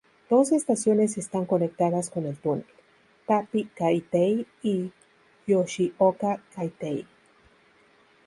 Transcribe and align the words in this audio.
Dos 0.31 0.51
estaciones 0.51 1.19
están 1.19 1.45
conectadas 1.45 2.09
con 2.09 2.25
el 2.25 2.35
túnel: 2.35 2.65
Tappi-Kaitei 3.27 4.47
y 4.63 4.91
Yoshioka-Kaitei. 5.45 7.05